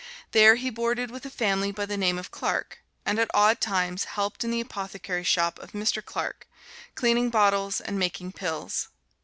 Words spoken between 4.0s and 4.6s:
helped in the